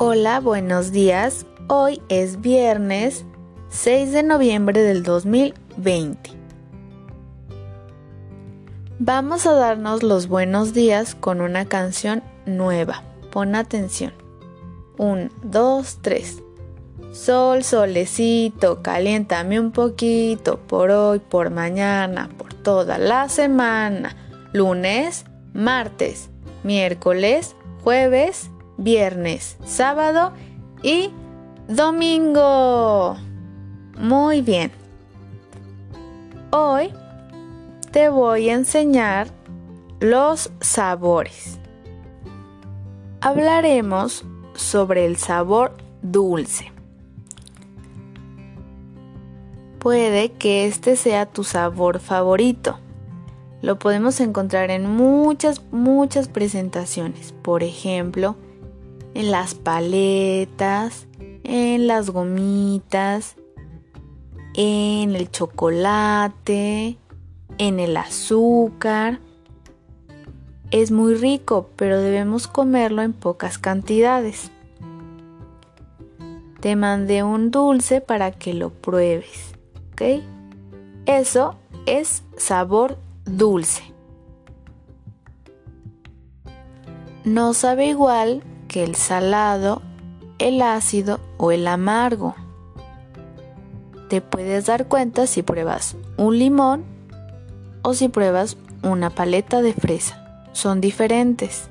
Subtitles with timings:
[0.00, 1.44] Hola, buenos días.
[1.66, 3.24] Hoy es viernes
[3.70, 6.30] 6 de noviembre del 2020.
[9.00, 13.02] Vamos a darnos los buenos días con una canción nueva.
[13.32, 14.12] Pon atención.
[14.98, 16.42] 1, 2, 3.
[17.10, 24.14] Sol, solecito, caliéntame un poquito por hoy, por mañana, por toda la semana.
[24.52, 25.24] Lunes,
[25.54, 26.30] martes,
[26.62, 30.32] miércoles, jueves, viernes, sábado
[30.82, 31.10] y
[31.68, 33.16] domingo.
[33.98, 34.72] Muy bien.
[36.50, 36.94] Hoy
[37.90, 39.28] te voy a enseñar
[40.00, 41.58] los sabores.
[43.20, 44.24] Hablaremos
[44.54, 46.72] sobre el sabor dulce.
[49.80, 52.78] Puede que este sea tu sabor favorito.
[53.60, 57.32] Lo podemos encontrar en muchas, muchas presentaciones.
[57.42, 58.36] Por ejemplo,
[59.18, 61.08] en las paletas,
[61.42, 63.34] en las gomitas,
[64.54, 66.98] en el chocolate,
[67.58, 69.18] en el azúcar.
[70.70, 74.52] Es muy rico, pero debemos comerlo en pocas cantidades.
[76.60, 79.52] Te mandé un dulce para que lo pruebes,
[79.94, 80.22] ¿ok?
[81.06, 83.82] Eso es sabor dulce.
[87.24, 89.82] No sabe igual que el salado,
[90.38, 92.34] el ácido o el amargo.
[94.08, 96.84] Te puedes dar cuenta si pruebas un limón
[97.82, 100.44] o si pruebas una paleta de fresa.
[100.52, 101.68] Son diferentes.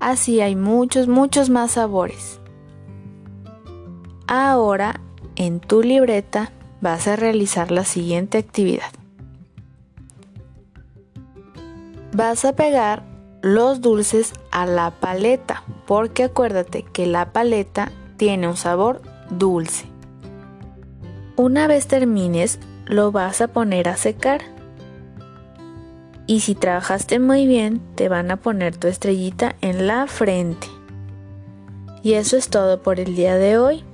[0.00, 2.40] Así hay muchos, muchos más sabores.
[4.26, 5.00] Ahora,
[5.36, 8.90] en tu libreta vas a realizar la siguiente actividad.
[12.12, 13.15] Vas a pegar
[13.46, 19.86] los dulces a la paleta, porque acuérdate que la paleta tiene un sabor dulce.
[21.36, 24.40] Una vez termines, lo vas a poner a secar.
[26.26, 30.66] Y si trabajaste muy bien, te van a poner tu estrellita en la frente.
[32.02, 33.84] Y eso es todo por el día de hoy.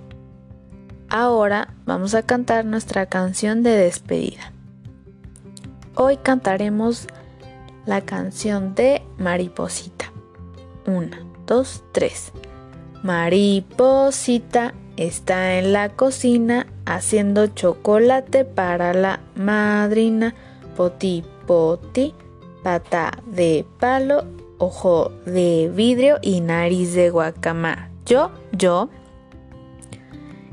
[1.10, 4.50] Ahora vamos a cantar nuestra canción de despedida.
[5.94, 7.06] Hoy cantaremos
[7.86, 10.12] la canción de Mariposita.
[10.86, 12.32] Una, dos, tres.
[13.02, 20.34] Mariposita está en la cocina haciendo chocolate para la madrina.
[20.76, 22.14] Poti, poti,
[22.62, 24.24] pata de palo,
[24.58, 27.90] ojo de vidrio y nariz de guacamar.
[28.06, 28.88] Yo, yo.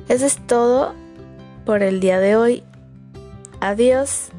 [0.08, 0.94] Eso es todo
[1.66, 2.64] por el día de hoy.
[3.60, 4.32] Adiós.